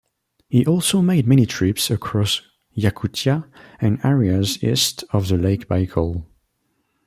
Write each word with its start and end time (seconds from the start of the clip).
He 0.49 0.65
also 0.65 1.03
made 1.03 1.27
many 1.27 1.45
trips 1.45 1.91
across 1.91 2.41
Yakutia 2.75 3.47
and 3.79 4.03
areas 4.03 4.63
east 4.63 5.03
of 5.13 5.27
the 5.27 5.37
Lake 5.37 5.67
Baikal. 5.67 6.25